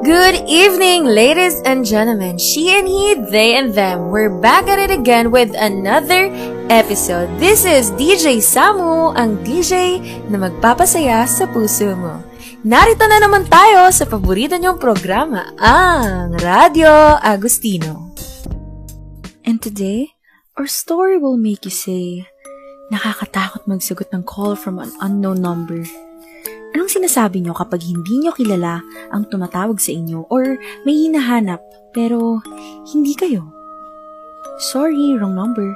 Good 0.00 0.48
evening, 0.48 1.04
ladies 1.04 1.60
and 1.68 1.84
gentlemen. 1.84 2.40
She 2.40 2.72
and 2.72 2.88
he, 2.88 3.20
they 3.28 3.60
and 3.60 3.76
them. 3.76 4.08
We're 4.08 4.32
back 4.32 4.64
at 4.64 4.80
it 4.80 4.88
again 4.88 5.28
with 5.28 5.52
another 5.52 6.32
episode. 6.72 7.28
This 7.36 7.68
is 7.68 7.92
DJ 8.00 8.40
Samu, 8.40 9.12
ang 9.12 9.44
DJ 9.44 10.00
na 10.32 10.40
magpapasaya 10.40 11.28
sa 11.28 11.44
puso 11.52 11.92
mo. 11.92 12.24
Narito 12.64 13.04
na 13.04 13.20
naman 13.20 13.44
tayo 13.44 13.92
sa 13.92 14.08
paborito 14.08 14.56
niyong 14.56 14.80
programa, 14.80 15.52
ang 15.60 16.32
Radio 16.40 17.20
Agustino. 17.20 18.16
And 19.44 19.60
today, 19.60 20.16
our 20.56 20.64
story 20.64 21.20
will 21.20 21.36
make 21.36 21.68
you 21.68 21.74
say, 21.76 22.24
nakakatakot 22.88 23.68
magsagot 23.68 24.08
ng 24.16 24.24
call 24.24 24.56
from 24.56 24.80
an 24.80 24.96
unknown 25.04 25.44
number. 25.44 25.84
Anong 26.70 26.90
sinasabi 26.90 27.42
nyo 27.42 27.50
kapag 27.50 27.82
hindi 27.82 28.22
nyo 28.22 28.30
kilala 28.30 28.78
ang 29.10 29.26
tumatawag 29.26 29.82
sa 29.82 29.90
inyo 29.90 30.30
or 30.30 30.54
may 30.86 30.94
hinahanap 30.94 31.58
pero 31.90 32.38
hindi 32.94 33.18
kayo? 33.18 33.42
Sorry, 34.70 35.18
wrong 35.18 35.34
number. 35.34 35.66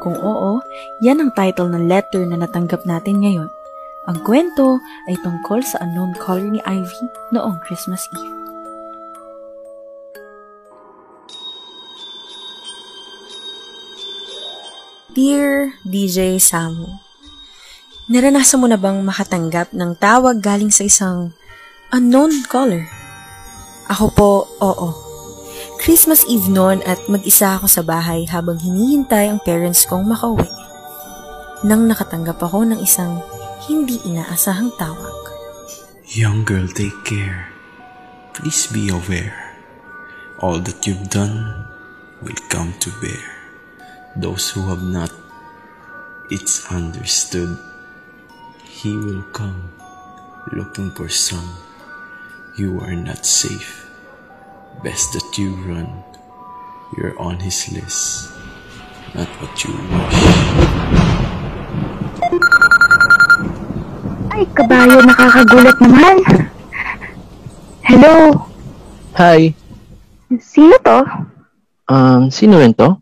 Kung 0.00 0.16
oo, 0.16 0.64
yan 1.04 1.20
ang 1.20 1.36
title 1.36 1.68
ng 1.68 1.84
letter 1.84 2.24
na 2.24 2.40
natanggap 2.40 2.88
natin 2.88 3.20
ngayon. 3.20 3.52
Ang 4.08 4.16
kwento 4.24 4.80
ay 5.12 5.20
tungkol 5.20 5.60
sa 5.60 5.76
unknown 5.84 6.16
caller 6.16 6.48
ni 6.48 6.64
Ivy 6.64 7.00
noong 7.36 7.60
Christmas 7.60 8.00
Eve. 8.16 8.40
Dear 15.12 15.76
DJ 15.84 16.40
Samu, 16.40 17.09
Naranasan 18.10 18.58
mo 18.58 18.66
na 18.66 18.74
bang 18.74 19.06
makatanggap 19.06 19.70
ng 19.70 19.94
tawag 19.94 20.42
galing 20.42 20.74
sa 20.74 20.82
isang 20.82 21.30
unknown 21.94 22.42
caller? 22.50 22.82
Ako 23.86 24.10
po, 24.10 24.30
oo. 24.58 24.88
Christmas 25.78 26.26
Eve 26.26 26.50
noon 26.50 26.82
at 26.82 26.98
mag-isa 27.06 27.54
ako 27.54 27.70
sa 27.70 27.86
bahay 27.86 28.26
habang 28.26 28.58
hinihintay 28.58 29.30
ang 29.30 29.38
parents 29.46 29.86
kong 29.86 30.10
makauwi. 30.10 30.50
Nang 31.62 31.86
nakatanggap 31.86 32.42
ako 32.42 32.66
ng 32.66 32.82
isang 32.82 33.22
hindi 33.70 34.02
inaasahang 34.02 34.74
tawag. 34.74 35.14
Young 36.10 36.42
girl, 36.42 36.66
take 36.66 37.06
care. 37.06 37.46
Please 38.34 38.66
be 38.74 38.90
aware. 38.90 39.54
All 40.42 40.58
that 40.58 40.82
you've 40.82 41.14
done 41.14 41.62
will 42.26 42.42
come 42.50 42.74
to 42.82 42.90
bear. 42.98 43.22
Those 44.18 44.50
who 44.50 44.66
have 44.66 44.82
not, 44.82 45.14
it's 46.34 46.66
understood. 46.74 47.69
He 48.80 48.96
will 48.96 49.20
come 49.36 49.76
looking 50.56 50.88
for 50.96 51.12
some. 51.12 51.44
You 52.56 52.80
are 52.80 52.96
not 52.96 53.28
safe. 53.28 53.84
Best 54.80 55.12
that 55.12 55.36
you 55.36 55.52
run. 55.68 56.00
You're 56.96 57.12
on 57.20 57.44
his 57.44 57.68
list. 57.68 58.32
Not 59.12 59.28
what 59.36 59.52
you 59.68 59.76
wish. 59.76 60.20
Ay, 64.32 64.48
kabayo, 64.56 65.04
nakakagulat 65.04 65.76
naman. 65.84 66.16
Hello, 67.84 68.32
Hi. 69.20 69.52
sino 70.40 70.80
to? 70.80 71.04
Um, 71.84 72.32
sino 72.32 72.56
rin 72.56 72.72
to? 72.80 72.96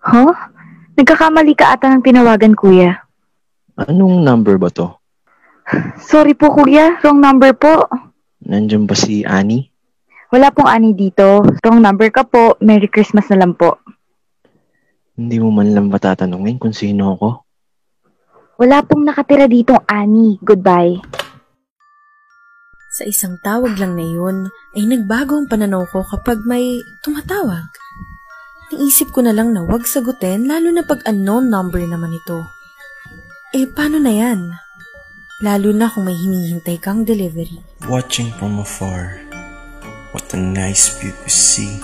Huh? 0.00 0.32
Nagkakamali 0.96 1.52
ka 1.52 1.76
ata 1.76 1.92
ng 1.92 2.00
tinawagan, 2.00 2.56
kuya. 2.56 3.05
Anong 3.76 4.24
number 4.24 4.56
ba 4.56 4.72
to? 4.72 4.96
Sorry 6.00 6.32
po, 6.32 6.48
kuya. 6.48 6.96
Wrong 7.04 7.20
number 7.20 7.52
po. 7.52 7.84
Nandiyan 8.40 8.88
ba 8.88 8.96
si 8.96 9.20
Annie? 9.20 9.68
Wala 10.32 10.48
pong 10.48 10.70
ani 10.70 10.96
dito. 10.96 11.44
Wrong 11.60 11.84
number 11.84 12.08
ka 12.08 12.24
po. 12.24 12.56
Merry 12.64 12.88
Christmas 12.88 13.28
na 13.28 13.44
lang 13.44 13.52
po. 13.52 13.76
Hindi 15.16 15.36
mo 15.36 15.52
man 15.52 15.76
lang 15.76 15.92
matatanungin 15.92 16.56
kung 16.56 16.72
sino 16.72 17.20
ako? 17.20 17.28
Wala 18.56 18.80
pong 18.80 19.04
nakatira 19.04 19.44
ditong 19.44 19.84
ani. 19.84 20.40
Goodbye. 20.40 20.96
Sa 22.96 23.04
isang 23.04 23.36
tawag 23.44 23.76
lang 23.76 23.92
na 23.92 24.08
yun, 24.08 24.48
ay 24.72 24.88
nagbago 24.88 25.36
ang 25.36 25.52
pananaw 25.52 25.84
ko 25.92 26.00
kapag 26.00 26.40
may 26.48 26.80
tumatawag. 27.04 27.68
Naisip 28.72 29.12
ko 29.12 29.20
na 29.20 29.36
lang 29.36 29.52
na 29.52 29.68
wag 29.68 29.84
sagutin 29.84 30.48
lalo 30.48 30.72
na 30.72 30.80
pag 30.80 31.04
unknown 31.04 31.52
number 31.52 31.84
naman 31.84 32.16
ito. 32.16 32.55
Eh, 33.56 33.64
paano 33.64 33.96
na 33.96 34.12
yan? 34.12 34.52
Lalo 35.40 35.72
na 35.72 35.88
kung 35.88 36.04
may 36.04 36.12
hinihintay 36.12 36.76
kang 36.76 37.08
delivery. 37.08 37.56
Watching 37.88 38.28
from 38.36 38.60
afar, 38.60 39.16
what 40.12 40.28
a 40.36 40.36
nice 40.36 40.92
view 41.00 41.16
to 41.24 41.30
see. 41.32 41.80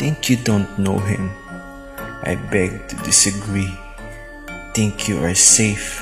Think 0.00 0.32
you 0.32 0.40
don't 0.40 0.72
know 0.80 0.96
him? 0.96 1.28
I 2.24 2.40
beg 2.48 2.88
to 2.88 2.96
disagree. 3.04 3.68
Think 4.72 5.12
you 5.12 5.20
are 5.20 5.36
safe? 5.36 6.00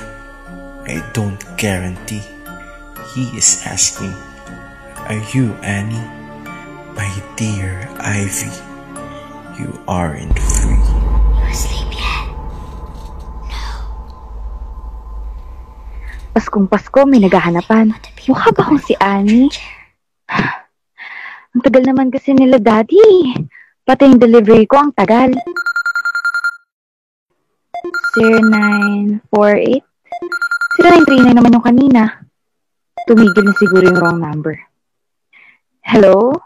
I 0.86 1.02
don't 1.18 1.42
guarantee. 1.58 2.22
He 3.10 3.26
is 3.34 3.66
asking, 3.66 4.14
Are 5.10 5.18
you 5.34 5.50
Annie? 5.66 6.06
My 6.94 7.10
dear 7.34 7.90
Ivy, 7.98 8.54
you 9.58 9.74
aren't 9.90 10.38
free. 10.38 10.99
Paskong 16.30 16.70
Pasko, 16.70 17.02
may 17.10 17.18
naghahanapan. 17.18 17.90
Mukha 18.30 18.54
ba 18.54 18.62
akong 18.62 18.78
si 18.78 18.94
Annie? 19.02 19.50
Ang 21.50 21.62
tagal 21.66 21.82
naman 21.82 22.14
kasi 22.14 22.30
nila, 22.30 22.62
Daddy. 22.62 23.34
Pati 23.82 24.06
yung 24.06 24.22
delivery 24.22 24.62
ko, 24.70 24.78
ang 24.78 24.94
tagal. 24.94 25.34
0948 28.14 29.82
0939 30.80 31.34
naman 31.34 31.54
yung 31.58 31.66
kanina. 31.66 32.22
Tumigil 33.10 33.42
na 33.42 33.54
siguro 33.58 33.82
yung 33.90 33.98
wrong 33.98 34.20
number. 34.22 34.54
Hello? 35.82 36.38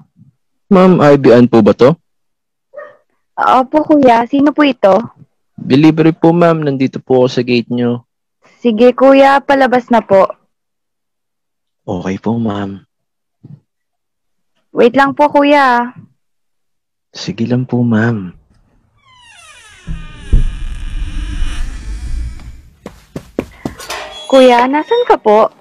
Ma'am, 0.73 0.97
Ann 1.05 1.45
po 1.45 1.61
ba 1.61 1.77
to? 1.77 1.93
Opo, 3.37 3.85
kuya. 3.85 4.25
Sino 4.25 4.57
po 4.57 4.65
ito? 4.65 4.97
Delivery 5.55 6.17
po 6.17 6.33
ma'am, 6.33 6.65
nandito 6.65 6.99
po 7.05 7.23
ako 7.23 7.29
sa 7.29 7.43
gate 7.45 7.69
nyo. 7.69 8.09
Sige, 8.65 8.97
kuya. 8.97 9.45
Palabas 9.45 9.93
na 9.93 10.01
po. 10.01 10.25
Okay 11.85 12.17
po 12.17 12.41
ma'am. 12.41 12.81
Wait 14.73 14.97
lang 14.97 15.13
po, 15.13 15.29
kuya. 15.29 15.93
Sige 17.13 17.45
lang 17.45 17.69
po 17.69 17.85
ma'am. 17.85 18.33
Kuya, 24.33 24.65
nasan 24.65 25.05
ka 25.13 25.21
po? 25.21 25.53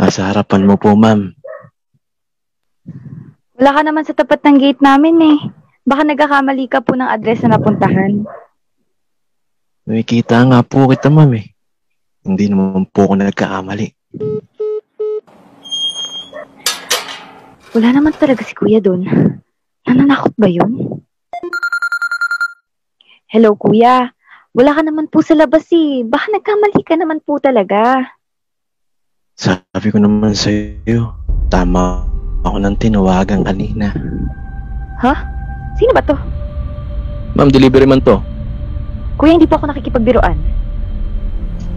Nasa 0.00 0.32
harapan 0.32 0.64
mo 0.64 0.80
po 0.80 0.96
ma'am. 0.96 1.36
Wala 3.60 3.70
ka 3.76 3.80
naman 3.84 4.08
sa 4.08 4.16
tapat 4.16 4.40
ng 4.40 4.56
gate 4.56 4.80
namin 4.80 5.20
eh. 5.20 5.38
Baka 5.84 6.08
nagkakamali 6.08 6.64
ka 6.72 6.80
po 6.80 6.96
ng 6.96 7.12
address 7.12 7.44
na 7.44 7.60
napuntahan. 7.60 8.24
Nakikita 9.84 10.40
nga 10.48 10.64
po 10.64 10.88
kita 10.88 11.12
ma'am 11.12 11.28
eh. 11.36 11.52
Hindi 12.24 12.48
naman 12.48 12.88
po 12.88 13.04
ako 13.04 13.20
nagkakamali. 13.20 13.92
Wala 17.76 17.88
naman 17.92 18.16
talaga 18.16 18.40
si 18.48 18.56
kuya 18.56 18.80
doon. 18.80 19.04
Nananakot 19.84 20.32
ba 20.40 20.48
yun? 20.48 21.04
Hello, 23.28 23.52
kuya. 23.60 24.08
Wala 24.56 24.72
ka 24.72 24.80
naman 24.80 25.12
po 25.12 25.20
sa 25.20 25.36
labas 25.36 25.68
eh. 25.76 26.00
Baka 26.00 26.32
nagkamali 26.32 26.80
ka 26.80 26.96
naman 26.96 27.20
po 27.20 27.36
talaga. 27.36 28.08
Sabi 29.36 29.92
ko 29.92 30.00
naman 30.00 30.32
sa 30.32 30.48
iyo, 30.88 31.12
tama 31.52 32.08
ako 32.40 32.56
ng 32.56 32.76
tinawagan 32.80 33.44
kanina. 33.44 33.92
Ha? 35.04 35.12
Sino 35.76 35.92
ba 35.92 36.00
to? 36.00 36.16
Ma'am, 37.36 37.52
delivery 37.52 37.84
man 37.84 38.00
to. 38.00 38.16
Kuya, 39.14 39.38
hindi 39.38 39.46
pa 39.46 39.56
ako 39.56 39.70
nakikipagbiroan. 39.70 40.38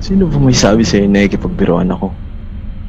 Sino 0.02 0.26
ba 0.26 0.38
may 0.42 0.54
sabi 0.58 0.82
sa'yo 0.82 1.06
na 1.06 1.26
ikipagbiroan 1.26 1.94
ako? 1.94 2.10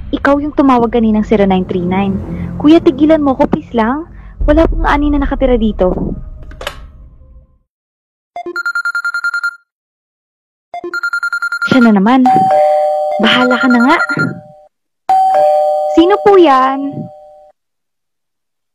Ikaw 0.08 0.40
yung 0.40 0.56
tumawag 0.56 0.88
kaninang 0.88 1.24
0939. 1.24 2.56
Kuya, 2.56 2.80
tigilan 2.80 3.20
mo 3.20 3.36
ko, 3.36 3.44
please 3.44 3.72
lang. 3.76 4.08
Wala 4.48 4.64
pong 4.64 4.88
ani 4.88 5.12
na 5.12 5.20
nakatira 5.20 5.60
dito. 5.60 5.92
Siya 11.68 11.84
na 11.84 11.92
naman. 11.92 12.24
Bahala 13.20 13.60
ka 13.60 13.68
na 13.68 13.80
nga. 13.84 13.96
Sino 15.92 16.16
po 16.24 16.40
yan? 16.40 17.04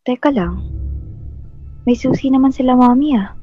Teka 0.06 0.30
lang. 0.30 0.62
May 1.90 1.98
susi 1.98 2.30
naman 2.30 2.54
sila 2.54 2.78
mami 2.78 3.18
ah. 3.18 3.34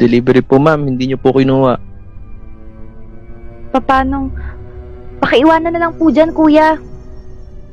Delivery 0.00 0.40
po 0.40 0.56
ma'am, 0.56 0.88
hindi 0.88 1.12
niyo 1.12 1.18
po 1.20 1.32
kinuha. 1.36 1.76
Papanong... 3.72 4.32
Pakiiwanan 5.22 5.70
na 5.70 5.86
lang 5.86 5.94
po 5.94 6.10
dyan, 6.10 6.34
kuya. 6.34 6.74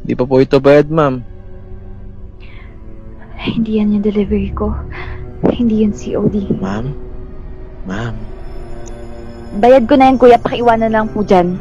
Di 0.05 0.13
pa 0.13 0.21
po 0.21 0.37
ito 0.37 0.61
bayad, 0.61 0.93
ma'am. 0.93 1.25
Hindi 3.41 3.81
yan 3.81 3.97
yung 3.97 4.05
delivery 4.05 4.53
ko. 4.53 4.69
Hindi 5.49 5.81
yun 5.81 5.95
COD. 5.95 6.61
Ma'am? 6.61 6.93
Ma'am? 7.89 8.15
Bayad 9.57 9.89
ko 9.89 9.97
na 9.97 10.13
yan, 10.13 10.21
kuya. 10.21 10.37
Pakiiwanan 10.37 10.93
lang 10.93 11.09
po 11.09 11.25
dyan. 11.25 11.57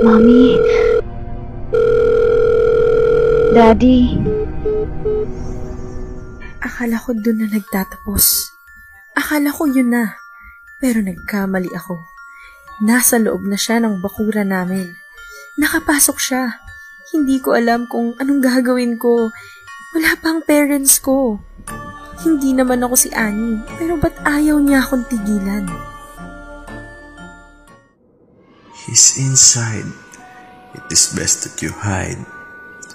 Mami. 0.00 0.56
Daddy. 3.52 4.16
Akala 6.72 6.96
ko 6.96 7.12
dun 7.12 7.44
na 7.44 7.52
nagtatapos. 7.52 8.48
Akala 9.12 9.52
ko 9.52 9.68
yun 9.68 9.92
na. 9.92 10.16
Pero 10.80 11.04
nagkamali 11.04 11.68
ako. 11.76 12.00
Nasa 12.80 13.20
loob 13.20 13.44
na 13.44 13.60
siya 13.60 13.76
ng 13.84 14.00
bakura 14.00 14.40
namin. 14.40 14.88
Nakapasok 15.60 16.16
siya. 16.16 16.64
Hindi 17.12 17.44
ko 17.44 17.52
alam 17.52 17.84
kung 17.92 18.16
anong 18.16 18.40
gagawin 18.40 18.96
ko. 18.96 19.28
Wala 19.92 20.16
pang 20.16 20.40
parents 20.40 20.96
ko. 20.96 21.44
Hindi 22.24 22.56
naman 22.56 22.80
ako 22.80 22.96
si 22.96 23.12
Annie, 23.12 23.60
pero 23.76 24.00
ba't 24.00 24.16
ayaw 24.24 24.56
niya 24.56 24.80
akong 24.80 25.04
tigilan? 25.12 25.68
He's 28.88 29.20
inside. 29.20 29.92
It 30.72 30.88
is 30.88 31.12
best 31.12 31.44
that 31.44 31.60
you 31.60 31.68
hide. 31.68 32.24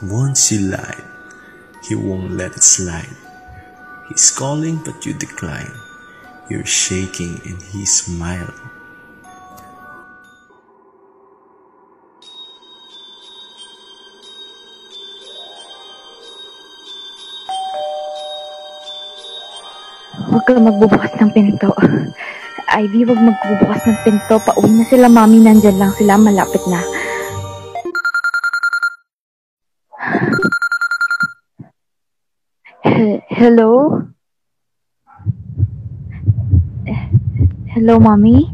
Once 0.01 0.49
you 0.49 0.73
lied, 0.73 1.05
he 1.85 1.93
won't 1.93 2.33
let 2.33 2.57
it 2.57 2.65
slide. 2.65 3.26
He's 4.07 4.31
calling 4.31 4.79
but 4.87 5.05
you 5.05 5.11
decline. 5.13 5.75
You're 6.47 6.63
shaking 6.63 7.43
and 7.43 7.59
he 7.75 7.83
smiled. 7.83 8.55
Huwag 20.17 20.43
ka 20.47 20.55
magbubukas 20.55 21.13
ng 21.19 21.31
pinto. 21.35 21.75
Ivy, 22.79 23.03
huwag 23.03 23.19
magbubukas 23.19 23.83
ng 23.91 23.99
pinto. 24.07 24.39
Pauwi 24.39 24.71
na 24.71 24.83
sila, 24.87 25.07
mami. 25.11 25.43
Nandyan 25.43 25.75
lang 25.75 25.91
sila. 25.99 26.15
Malapit 26.15 26.63
na. 26.71 26.79
Hello? 32.97 34.01
Hello, 37.77 38.01
mami? 38.01 38.49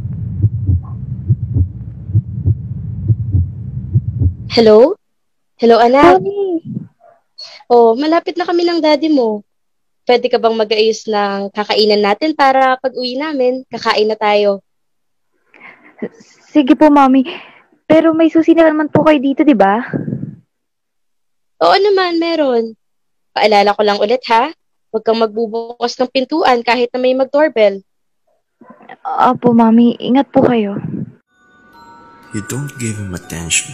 Hello? 4.51 4.99
Hello, 5.55 5.79
anak. 5.79 6.19
Mami! 6.19 6.59
Oh, 7.71 7.95
malapit 7.95 8.35
na 8.35 8.43
kami 8.43 8.67
ng 8.67 8.83
daddy 8.83 9.07
mo. 9.07 9.47
Pwede 10.03 10.27
ka 10.27 10.35
bang 10.35 10.59
mag-ayos 10.59 11.07
ng 11.07 11.47
kakainan 11.55 12.03
natin 12.03 12.35
para 12.35 12.75
pag 12.83 12.91
uwi 12.99 13.15
namin, 13.15 13.63
kakain 13.71 14.11
na 14.11 14.19
tayo? 14.19 14.59
Sige 16.51 16.75
po, 16.75 16.91
mami. 16.91 17.23
Pero 17.87 18.11
may 18.11 18.27
susi 18.27 18.51
na 18.51 18.67
naman 18.67 18.91
po 18.91 19.07
kayo 19.07 19.23
dito, 19.23 19.47
di 19.47 19.55
ba? 19.55 19.87
Oo 21.63 21.77
naman, 21.79 22.19
meron. 22.19 22.75
Paalala 23.33 23.73
ko 23.73 23.81
lang 23.81 23.97
ulit 23.97 24.21
ha, 24.29 24.53
huwag 24.93 25.01
kang 25.01 25.17
magbubukas 25.17 25.97
ng 25.97 26.09
pintuan 26.13 26.61
kahit 26.61 26.93
na 26.93 27.01
may 27.01 27.17
mag-doorbell. 27.17 27.81
Opo, 29.03 29.51
mami. 29.57 29.97
Ingat 29.97 30.29
po 30.29 30.45
kayo. 30.45 30.77
You 32.33 32.45
don't 32.45 32.69
give 32.77 32.97
him 32.97 33.17
attention. 33.17 33.73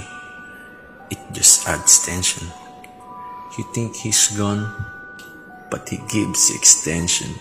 It 1.11 1.19
just 1.35 1.67
adds 1.67 1.99
tension. 2.07 2.47
You 3.59 3.67
think 3.75 3.99
he's 3.99 4.31
gone, 4.39 4.63
but 5.67 5.87
he 5.91 5.99
gives 6.07 6.55
extension. 6.55 7.35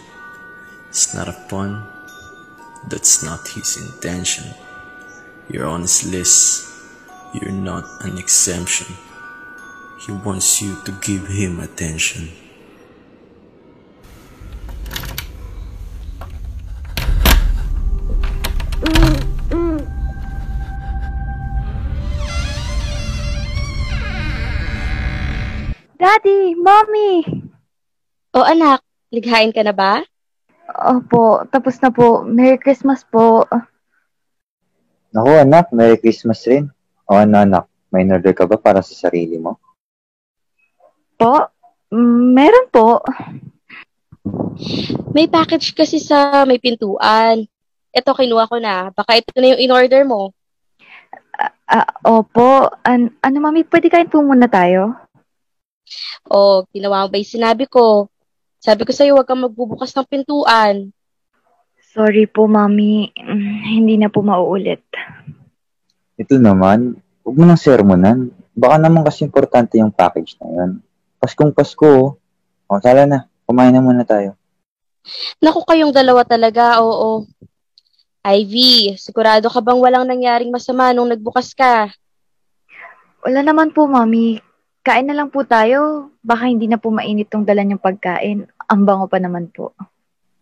It's 0.91 1.15
not 1.15 1.31
a 1.31 1.37
pun. 1.47 1.87
That's 2.91 3.23
not 3.23 3.47
his 3.47 3.79
intention. 3.79 4.55
You're 5.47 5.71
on 5.71 5.83
his 5.87 6.03
list. 6.03 6.67
You're 7.35 7.55
not 7.55 7.85
an 8.03 8.19
exemption. 8.19 8.97
He 9.99 10.15
wants 10.15 10.63
you 10.63 10.79
to 10.87 10.95
give 11.03 11.27
him 11.27 11.59
attention. 11.59 12.31
Daddy! 25.99 26.55
Mommy! 26.55 27.27
O 28.39 28.47
anak, 28.47 28.87
lighain 29.11 29.51
ka 29.51 29.67
na 29.67 29.75
ba? 29.75 30.07
Opo, 30.79 31.43
tapos 31.51 31.75
na 31.83 31.91
po. 31.91 32.23
Merry 32.23 32.55
Christmas 32.63 33.03
po. 33.03 33.43
Naku 35.11 35.43
anak, 35.43 35.75
Merry 35.75 35.99
Christmas 35.99 36.47
rin. 36.47 36.71
O 37.11 37.19
ano 37.19 37.43
anak, 37.43 37.67
may 37.91 38.07
order 38.07 38.31
ka 38.31 38.47
ba 38.47 38.55
para 38.55 38.79
sa 38.79 38.95
sarili 38.95 39.43
mo? 39.43 39.59
Po? 41.19 41.51
Mm, 41.91 42.33
Meron 42.33 42.67
po. 42.71 43.03
May 45.11 45.27
package 45.27 45.75
kasi 45.75 45.99
sa 45.99 46.47
may 46.47 46.63
pintuan. 46.63 47.43
Ito, 47.91 48.15
kinuha 48.15 48.47
ko 48.47 48.57
na. 48.63 48.95
Baka 48.95 49.19
ito 49.19 49.35
na 49.35 49.57
yung 49.57 49.63
in-order 49.67 50.07
mo. 50.07 50.31
Ah, 51.69 51.91
opo. 52.07 52.71
An 52.87 53.13
ano, 53.21 53.37
mami, 53.43 53.67
pwede 53.67 53.91
kain 53.91 54.09
po 54.09 54.23
muna 54.23 54.47
tayo? 54.47 54.95
O, 56.29 56.65
ginawa 56.71 57.05
mo 57.05 57.13
ba 57.13 57.21
yung 57.21 57.35
sinabi 57.35 57.67
ko? 57.67 58.13
Sabi 58.59 58.85
ko 58.85 58.93
sa'yo, 58.93 59.17
huwag 59.17 59.27
kang 59.27 59.43
magbubukas 59.43 59.95
ng 59.95 60.09
pintuan. 60.11 60.91
Sorry 61.95 62.29
po, 62.29 62.47
mami. 62.47 63.11
Mm, 63.17 63.59
Hindi 63.65 63.95
na 63.97 64.13
po 64.13 64.21
mauulit. 64.21 64.85
Ito 66.19 66.37
naman, 66.37 66.99
huwag 67.23 67.37
mo 67.39 67.45
nang 67.47 67.59
sermonan. 67.61 68.35
Baka 68.59 68.77
naman 68.83 69.07
kasi 69.07 69.23
importante 69.25 69.79
yung 69.79 69.95
package 69.95 70.37
na 70.43 70.47
yun. 70.51 70.71
Paskong 71.19 71.51
Pasko, 71.51 72.15
oh. 72.71 72.79
tala 72.79 73.03
na, 73.03 73.19
kumain 73.43 73.75
na 73.75 73.83
muna 73.83 74.07
tayo. 74.07 74.39
Naku 75.43 75.67
kayong 75.67 75.91
dalawa 75.91 76.23
talaga, 76.23 76.79
oo. 76.79 77.27
Ivy, 78.23 78.95
sigurado 78.95 79.51
ka 79.51 79.59
bang 79.59 79.81
walang 79.83 80.07
nangyaring 80.07 80.55
masama 80.55 80.95
nung 80.95 81.11
nagbukas 81.11 81.55
ka? 81.59 81.91
Wala 83.27 83.41
naman 83.43 83.75
po, 83.75 83.91
mami. 83.91 84.39
Kain 84.87 85.11
na 85.11 85.17
lang 85.17 85.33
po 85.33 85.43
tayo. 85.43 86.13
Baka 86.23 86.47
hindi 86.47 86.71
na 86.71 86.79
po 86.79 86.95
mainit 86.95 87.27
tong 87.27 87.43
dala 87.43 87.67
niyong 87.67 87.83
pagkain. 87.83 88.47
Ang 88.69 88.83
bango 88.87 89.11
pa 89.11 89.19
naman 89.19 89.51
po. 89.51 89.75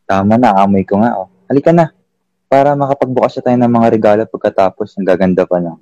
Tama 0.05 0.37
na, 0.37 0.53
amoy 0.61 0.85
ko 0.85 1.01
nga, 1.01 1.17
oh. 1.17 1.33
Halika 1.49 1.73
na, 1.73 1.95
para 2.53 2.77
makapagbukas 2.77 3.39
na 3.39 3.43
tayo 3.49 3.57
ng 3.65 3.73
mga 3.73 3.89
regalo 3.97 4.23
pagkatapos 4.29 4.99
ng 4.99 5.07
gaganda 5.09 5.49
pa 5.49 5.57
lang. 5.57 5.79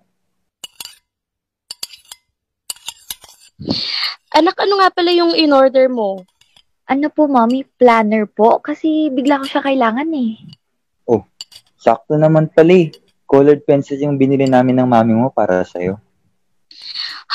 Anak, 4.35 4.59
ano 4.59 4.83
nga 4.83 4.91
pala 4.91 5.15
yung 5.15 5.33
in-order 5.33 5.87
mo? 5.87 6.27
Ano 6.91 7.09
po, 7.09 7.31
mami? 7.31 7.63
Planner 7.79 8.27
po? 8.27 8.59
Kasi 8.59 9.09
bigla 9.15 9.41
ko 9.41 9.45
siya 9.47 9.63
kailangan 9.63 10.11
eh. 10.13 10.37
Sakto 11.85 12.17
naman 12.17 12.49
pala 12.49 12.73
eh. 12.73 12.89
Colored 13.29 13.61
pencils 13.69 14.01
yung 14.01 14.17
binili 14.17 14.49
namin 14.49 14.81
ng 14.81 14.89
mami 14.89 15.13
mo 15.13 15.29
para 15.29 15.61
sa'yo. 15.61 16.01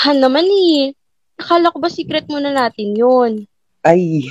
Ha 0.01 0.17
naman 0.17 0.49
eh. 0.49 0.97
Akala 1.37 1.69
ko 1.69 1.77
ba 1.77 1.93
secret 1.93 2.25
muna 2.25 2.49
natin 2.49 2.97
yun? 2.97 3.45
Ay! 3.85 4.25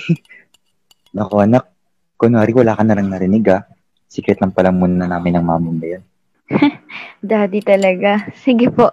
Naku 1.15 1.39
anak, 1.39 1.71
kunwari 2.19 2.51
wala 2.51 2.75
ka 2.75 2.83
na 2.83 2.99
lang 2.99 3.15
narinig 3.15 3.47
ah. 3.47 3.63
Secret 4.11 4.43
lang 4.43 4.51
pala 4.51 4.75
muna 4.75 5.07
namin 5.07 5.39
ng 5.39 5.47
mami 5.47 5.71
mo 5.71 5.85
yun. 5.87 6.03
Daddy 7.23 7.63
talaga. 7.63 8.27
Sige 8.43 8.75
po. 8.75 8.91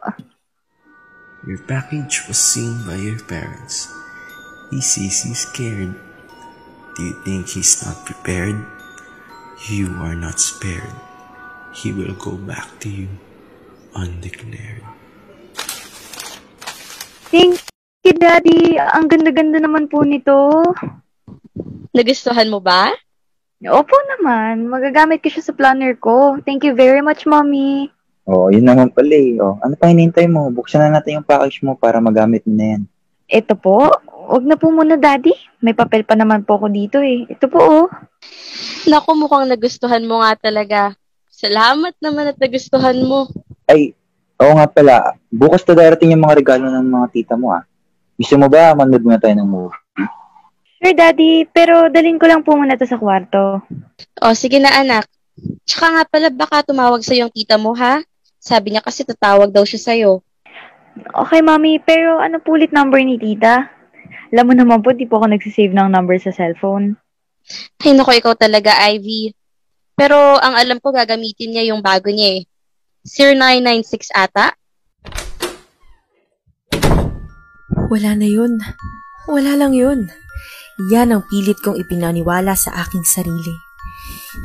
Your 1.46 1.62
package 1.70 2.25
was 2.25 2.42
seen 2.42 2.74
by 2.90 2.98
your 2.98 3.22
parents. 3.22 3.86
He 4.74 4.82
sees 4.82 5.30
you 5.30 5.38
scared. 5.38 5.94
Do 6.98 7.06
you 7.06 7.22
think 7.22 7.54
he's 7.54 7.86
not 7.86 8.02
prepared? 8.02 8.58
You 9.70 9.94
are 10.02 10.18
not 10.18 10.42
spared. 10.42 10.90
He 11.70 11.94
will 11.94 12.18
go 12.18 12.34
back 12.34 12.66
to 12.82 12.90
you 12.90 13.14
undeclared. 13.94 14.82
Thank 17.30 17.62
you, 18.02 18.14
Daddy. 18.18 18.82
Ang 18.82 19.06
ganda-ganda 19.06 19.62
naman 19.62 19.86
po 19.86 20.02
nito. 20.02 20.66
Nagustuhan 21.94 22.50
mo 22.50 22.58
ba? 22.58 22.90
Opo 23.62 23.96
naman. 24.18 24.66
Magagamit 24.66 25.22
ko 25.22 25.30
siya 25.30 25.46
sa 25.46 25.54
planner 25.54 25.94
ko. 26.02 26.42
Thank 26.42 26.66
you 26.66 26.74
very 26.74 27.06
much, 27.06 27.30
Mommy. 27.30 27.94
Oo, 28.25 28.50
yun 28.50 28.65
naman 28.65 28.89
pala 28.89 29.13
eh. 29.13 29.38
Oh, 29.38 29.62
ano 29.62 29.77
pa 29.77 29.89
hinihintay 29.89 30.25
mo? 30.25 30.50
Buksan 30.50 30.82
na 30.82 30.98
natin 30.98 31.22
yung 31.22 31.27
package 31.27 31.62
mo 31.62 31.77
para 31.77 32.01
magamit 32.01 32.41
mo 32.50 32.58
na 32.58 32.65
yan. 32.77 32.82
Ito 33.29 33.53
po. 33.53 33.94
Huwag 34.25 34.46
na 34.50 34.58
po 34.58 34.74
muna, 34.74 34.98
Daddy. 34.98 35.34
May 35.62 35.77
papel 35.77 36.01
pa 36.01 36.17
naman 36.17 36.41
po 36.41 36.58
ko 36.58 36.65
dito 36.65 36.98
eh. 37.05 37.29
Ito 37.29 37.46
po, 37.46 37.60
oh. 37.62 37.88
Naku, 38.89 39.13
mukhang 39.13 39.46
nagustuhan 39.46 40.10
mo 40.10 40.25
nga 40.25 40.34
talaga. 40.41 40.98
Salamat 41.29 41.94
naman 42.01 42.34
at 42.34 42.38
nagustuhan 42.41 42.98
mo. 43.05 43.29
Ay, 43.70 43.94
oo 44.41 44.53
nga 44.58 44.65
pala. 44.70 44.96
Bukas 45.29 45.62
na 45.70 45.74
darating 45.77 46.17
yung 46.17 46.25
mga 46.25 46.38
regalo 46.41 46.65
ng 46.65 46.88
mga 46.89 47.08
tita 47.13 47.36
mo 47.38 47.53
ah. 47.53 47.62
Gusto 48.17 48.39
mo 48.39 48.48
ba 48.50 48.74
manood 48.74 49.03
muna 49.03 49.22
tayo 49.22 49.36
ng 49.38 49.50
movie? 49.50 49.77
Sure, 50.79 50.96
Daddy, 50.96 51.44
pero 51.50 51.91
dalhin 51.91 52.17
ko 52.22 52.25
lang 52.29 52.41
po 52.41 52.55
muna 52.55 52.79
to 52.79 52.88
sa 52.88 52.96
kwarto. 52.98 53.62
O, 54.22 54.34
sige 54.34 54.58
na 54.58 54.72
anak. 54.79 55.10
Tsaka 55.67 55.86
nga 55.91 56.03
pala, 56.08 56.27
baka 56.32 56.63
tumawag 56.63 57.03
sa 57.03 57.17
yung 57.17 57.34
tita 57.34 57.60
mo, 57.60 57.75
ha? 57.75 58.00
Sabi 58.46 58.78
niya 58.78 58.86
kasi 58.86 59.02
tatawag 59.02 59.50
daw 59.50 59.66
siya 59.66 59.82
sa'yo. 59.82 60.22
Okay, 61.25 61.42
Mami, 61.42 61.82
pero 61.82 62.22
ano 62.22 62.38
po 62.38 62.54
ulit 62.54 62.70
number 62.70 63.02
ni 63.02 63.18
Tita? 63.18 63.74
Alam 64.30 64.46
mo 64.46 64.54
naman 64.54 64.80
po, 64.86 64.94
di 64.94 65.10
po 65.10 65.18
ako 65.18 65.34
nagsisave 65.34 65.74
ng 65.74 65.90
number 65.90 66.22
sa 66.22 66.30
cellphone. 66.30 66.94
Ay, 67.82 67.98
naku, 67.98 68.22
ikaw 68.22 68.38
talaga, 68.38 68.78
Ivy. 68.86 69.34
Pero 69.98 70.38
ang 70.38 70.54
alam 70.54 70.78
ko, 70.78 70.94
gagamitin 70.94 71.58
niya 71.58 71.74
yung 71.74 71.82
bago 71.82 72.14
niya 72.14 72.38
eh. 72.38 72.42
0996 73.10 74.14
ata? 74.14 74.54
Wala 77.90 78.14
na 78.14 78.30
yun. 78.30 78.62
Wala 79.25 79.58
lang 79.58 79.74
yun. 79.74 80.06
Yan 80.94 81.18
ang 81.18 81.25
pilit 81.25 81.58
kong 81.66 81.82
ipinaniwala 81.82 82.54
sa 82.54 82.78
aking 82.86 83.08
sarili. 83.10 83.56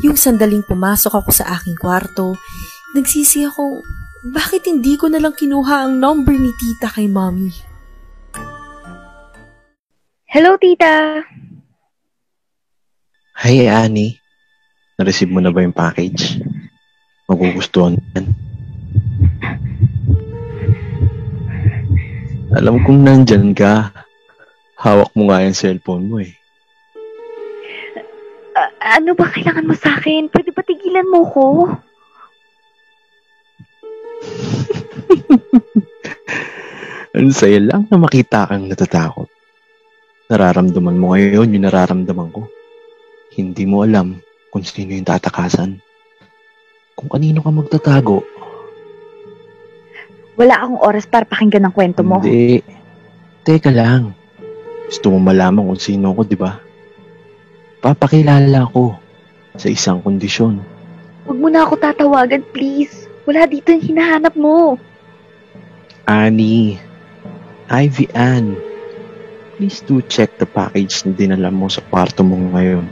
Yung 0.00 0.16
sandaling 0.16 0.64
pumasok 0.64 1.20
ako 1.20 1.30
sa 1.34 1.52
aking 1.58 1.76
kwarto, 1.76 2.38
nagsisi 2.94 3.46
ako, 3.46 3.82
bakit 4.34 4.66
hindi 4.66 4.98
ko 4.98 5.06
nalang 5.06 5.34
kinuha 5.34 5.86
ang 5.86 6.02
number 6.02 6.34
ni 6.34 6.50
tita 6.58 6.90
kay 6.90 7.06
mommy? 7.06 7.50
Hello, 10.30 10.54
Tita! 10.54 11.26
Hi, 13.40 13.56
Annie. 13.66 14.20
Na-receive 14.94 15.32
mo 15.32 15.40
na 15.42 15.50
ba 15.50 15.64
yung 15.64 15.74
package? 15.74 16.38
Magugustuhan 17.26 17.98
mo 17.98 18.02
yan. 18.14 18.26
Alam 22.54 22.82
kong 22.82 23.00
nandyan 23.06 23.54
ka. 23.54 23.90
Hawak 24.78 25.10
mo 25.14 25.30
nga 25.30 25.42
yung 25.42 25.56
cellphone 25.56 26.04
mo 26.06 26.16
eh. 26.20 26.34
A- 28.54 28.98
ano 28.98 29.14
ba 29.14 29.30
kailangan 29.30 29.66
mo 29.66 29.74
sa 29.74 29.98
akin? 29.98 30.30
Pwede 30.30 30.50
ba 30.54 30.62
tigilan 30.62 31.06
mo 31.08 31.26
ko? 31.26 31.46
Ang 37.18 37.34
saya 37.34 37.58
lang 37.58 37.90
na 37.90 37.98
makita 37.98 38.46
kang 38.46 38.70
natatakot. 38.70 39.26
Nararamdaman 40.30 40.94
mo 40.94 41.18
ngayon 41.18 41.58
yung 41.58 41.66
nararamdaman 41.66 42.30
ko. 42.30 42.46
Hindi 43.34 43.66
mo 43.66 43.82
alam 43.82 44.22
kung 44.54 44.62
sino 44.62 44.94
yung 44.94 45.06
tatakasan. 45.06 45.82
Kung 46.94 47.10
kanino 47.10 47.42
ka 47.42 47.50
magtatago. 47.50 48.22
Wala 50.38 50.54
akong 50.62 50.78
oras 50.78 51.10
para 51.10 51.26
pakinggan 51.26 51.66
ang 51.66 51.74
kwento 51.74 52.06
mo. 52.06 52.22
Hindi. 52.22 52.62
Teka 53.42 53.74
lang. 53.74 54.14
Gusto 54.86 55.10
mo 55.10 55.18
malaman 55.18 55.66
kung 55.66 55.82
sino 55.82 56.14
ko, 56.14 56.22
di 56.22 56.38
ba? 56.38 56.62
Papakilala 57.82 58.70
ko 58.70 58.94
sa 59.58 59.66
isang 59.66 59.98
kondisyon. 59.98 60.62
Huwag 61.26 61.38
mo 61.42 61.50
na 61.50 61.66
ako 61.66 61.74
tatawagan, 61.74 62.46
please. 62.54 63.09
Wala 63.30 63.46
dito 63.46 63.70
yung 63.70 63.94
hinahanap 63.94 64.34
mo. 64.34 64.74
Annie. 66.10 66.82
Ivy 67.70 68.10
Ann. 68.10 68.58
Please 69.54 69.86
do 69.86 70.02
check 70.02 70.34
the 70.42 70.50
package 70.50 71.06
na 71.06 71.14
dinala 71.14 71.54
mo 71.54 71.70
sa 71.70 71.78
kwarto 71.86 72.26
mo 72.26 72.34
ngayon. 72.34 72.82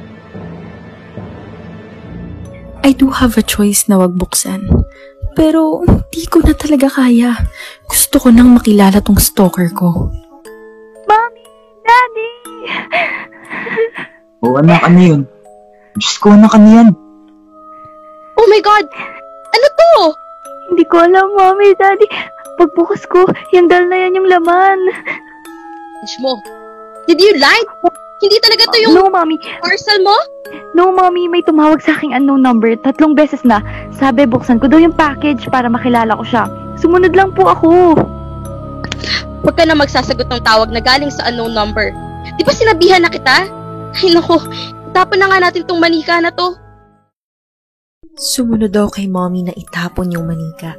I 2.86 2.94
do 2.94 3.10
have 3.10 3.34
a 3.34 3.42
choice 3.42 3.90
na 3.90 3.98
wag 3.98 4.14
buksan. 4.14 4.62
Pero 5.34 5.82
hindi 5.82 6.22
ko 6.30 6.38
na 6.46 6.54
talaga 6.54 6.86
kaya. 6.86 7.34
Gusto 7.90 8.22
ko 8.22 8.30
nang 8.30 8.54
makilala 8.54 9.02
tong 9.02 9.18
stalker 9.18 9.74
ko. 9.74 10.14
Mommy! 11.10 11.46
Daddy! 11.82 12.30
Oo 14.46 14.54
anak, 14.62 14.86
ano 14.86 15.00
yun? 15.02 15.22
Diyos 15.98 16.14
ko, 16.22 16.30
anak, 16.30 16.54
ano 16.54 16.68
yan? 16.70 16.88
Oh 18.38 18.46
my 18.46 18.62
God! 18.62 18.86
Ano 19.50 19.66
to? 19.74 20.27
Hindi 20.68 20.84
ko 20.86 21.00
alam, 21.00 21.32
Mommy, 21.34 21.72
Daddy. 21.74 22.06
Pagbukas 22.58 23.06
ko, 23.06 23.24
yung 23.52 23.66
dal 23.66 23.86
na 23.86 23.96
yan 23.98 24.18
yung 24.18 24.28
laman. 24.28 24.78
Ish 26.02 26.18
mo. 26.20 26.36
Did 27.06 27.18
you 27.18 27.38
lie? 27.38 27.64
Hindi 28.18 28.36
talaga 28.42 28.62
to 28.68 28.78
yung 28.82 28.94
No, 28.98 29.06
Mommy. 29.08 29.38
parcel 29.62 30.02
mo? 30.02 30.14
No, 30.74 30.90
Mommy. 30.90 31.30
May 31.30 31.40
tumawag 31.40 31.78
sa 31.80 31.94
aking 31.94 32.12
unknown 32.12 32.42
number. 32.42 32.74
Tatlong 32.82 33.14
beses 33.14 33.46
na. 33.46 33.62
Sabi, 33.94 34.26
buksan 34.26 34.58
ko 34.58 34.66
daw 34.66 34.76
yung 34.76 34.92
package 34.92 35.46
para 35.48 35.70
makilala 35.70 36.18
ko 36.18 36.24
siya. 36.26 36.50
Sumunod 36.76 37.14
lang 37.14 37.30
po 37.30 37.46
ako. 37.46 37.94
Huwag 39.40 39.54
ka 39.54 39.62
na 39.62 39.78
magsasagot 39.78 40.26
ng 40.26 40.42
tawag 40.42 40.74
na 40.74 40.82
galing 40.82 41.14
sa 41.14 41.30
unknown 41.30 41.54
number. 41.54 41.94
Di 42.34 42.42
ba 42.42 42.50
sinabihan 42.50 43.06
na 43.06 43.10
kita? 43.10 43.46
Ay 43.94 44.10
naku, 44.10 44.36
itapon 44.90 45.22
na 45.22 45.30
nga 45.30 45.38
natin 45.40 45.62
tong 45.62 45.78
manika 45.78 46.18
na 46.18 46.34
to. 46.34 46.58
Sumunod 48.18 48.74
daw 48.74 48.90
kay 48.90 49.06
mommy 49.06 49.46
na 49.46 49.54
itapon 49.54 50.10
yung 50.10 50.26
manika. 50.26 50.74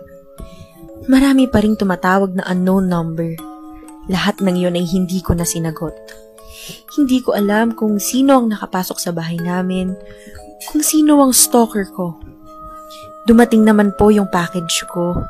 Marami 1.07 1.47
pa 1.47 1.63
ring 1.63 1.79
tumatawag 1.79 2.35
na 2.35 2.43
unknown 2.51 2.91
number. 2.91 3.35
Lahat 4.11 4.43
ng 4.43 4.59
yun 4.59 4.75
ay 4.75 4.83
hindi 4.83 5.23
ko 5.23 5.35
na 5.35 5.47
sinagot. 5.47 5.95
Hindi 6.99 7.23
ko 7.23 7.35
alam 7.35 7.79
kung 7.79 7.95
sino 7.95 8.39
ang 8.39 8.51
nakapasok 8.51 8.99
sa 8.99 9.15
bahay 9.15 9.39
namin, 9.39 9.95
kung 10.67 10.83
sino 10.83 11.23
ang 11.23 11.31
stalker 11.31 11.87
ko. 11.95 12.19
Dumating 13.23 13.63
naman 13.63 13.95
po 13.95 14.11
yung 14.11 14.27
package 14.27 14.83
ko, 14.91 15.23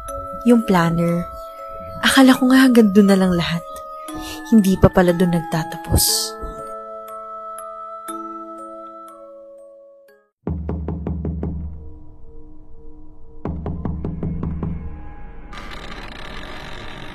yung 0.50 0.66
planner. 0.66 1.26
Akala 2.02 2.34
ko 2.34 2.50
nga 2.50 2.70
hanggang 2.70 2.90
doon 2.90 3.10
na 3.14 3.18
lang 3.22 3.38
lahat. 3.38 3.62
Hindi 4.50 4.78
pa 4.82 4.90
pala 4.90 5.14
doon 5.14 5.38
nagtatapos. 5.38 6.06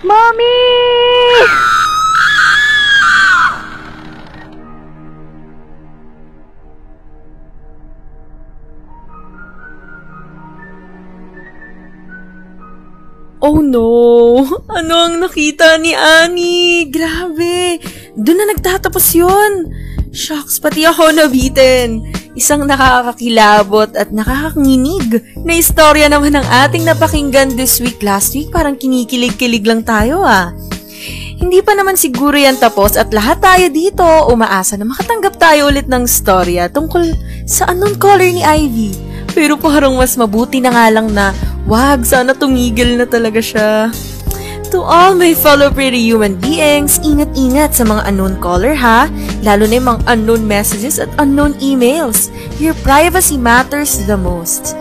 Mommy! 0.05 0.45
Oh 13.41 13.65
no! 13.65 14.45
Ano 14.69 15.09
ang 15.09 15.25
nakita 15.25 15.81
ni 15.81 15.97
Annie? 15.97 16.93
Grabe! 16.93 17.81
Doon 18.13 18.45
na 18.45 18.53
nagtatapos 18.53 19.17
yun! 19.17 19.73
Shucks, 20.13 20.61
pati 20.61 20.85
ako 20.85 21.17
nabitin. 21.17 22.05
Isang 22.35 22.67
nakakakilabot 22.67 23.95
at 23.95 24.11
nakakakinginig 24.11 25.23
na 25.47 25.55
istorya 25.55 26.11
naman 26.11 26.35
ng 26.35 26.43
ating 26.67 26.83
napakinggan 26.83 27.55
this 27.55 27.79
week 27.79 28.03
last 28.03 28.35
week. 28.35 28.51
Parang 28.51 28.75
kinikilig-kilig 28.75 29.63
lang 29.63 29.87
tayo 29.87 30.27
ah. 30.27 30.51
Hindi 31.39 31.63
pa 31.63 31.79
naman 31.79 31.95
siguro 31.95 32.35
yan 32.35 32.59
tapos 32.59 32.99
at 32.99 33.15
lahat 33.15 33.39
tayo 33.39 33.71
dito 33.71 34.03
umaasa 34.35 34.75
na 34.75 34.83
makatanggap 34.83 35.39
tayo 35.39 35.71
ulit 35.71 35.87
ng 35.87 36.11
storya 36.11 36.67
tungkol 36.67 37.15
sa 37.47 37.71
unknown 37.71 38.03
caller 38.03 38.27
ni 38.27 38.43
Ivy. 38.43 38.91
Pero 39.31 39.55
parang 39.55 39.95
mas 39.95 40.19
mabuti 40.19 40.59
na 40.59 40.75
nga 40.75 40.91
lang 40.91 41.15
na 41.15 41.31
wag, 41.71 42.03
sana 42.03 42.35
tumigil 42.35 42.99
na 42.99 43.07
talaga 43.07 43.39
siya. 43.39 43.95
To 44.75 44.83
all 44.83 45.15
my 45.15 45.39
fellow 45.39 45.71
pretty 45.71 46.03
human 46.03 46.35
beings, 46.35 46.99
ingat-ingat 46.99 47.79
sa 47.79 47.87
mga 47.87 48.11
unknown 48.11 48.43
caller 48.43 48.75
ha, 48.75 49.07
lalo 49.45 49.69
na 49.69 49.77
yung 49.77 49.89
mga 49.93 50.01
unknown 50.09 50.43
messages 50.49 50.97
at 50.97 51.13
unknown 51.21 51.53
emails. 51.61 52.33
Your 52.57 52.75
privacy 52.81 53.37
matters 53.37 54.01
the 54.09 54.17
most. 54.17 54.73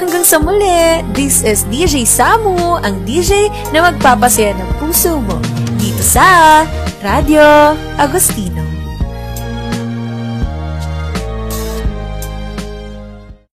Hanggang 0.00 0.24
sa 0.24 0.40
muli, 0.40 1.04
this 1.12 1.44
is 1.44 1.68
DJ 1.68 2.08
Samu, 2.08 2.80
ang 2.80 3.04
DJ 3.04 3.52
na 3.72 3.92
magpapasaya 3.92 4.56
ng 4.56 4.70
puso 4.80 5.20
mo. 5.20 5.36
Dito 5.76 6.00
sa 6.00 6.64
Radio 7.04 7.44
Agostino. 8.00 8.55